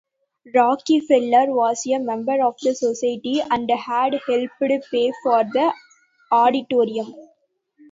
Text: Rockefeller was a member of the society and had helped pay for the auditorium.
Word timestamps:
Rockefeller 0.55 1.53
was 1.53 1.85
a 1.85 1.99
member 1.99 2.43
of 2.43 2.55
the 2.63 2.73
society 2.73 3.39
and 3.51 3.69
had 3.69 4.13
helped 4.25 4.59
pay 4.89 5.11
for 5.21 5.43
the 5.43 5.71
auditorium. 6.31 7.13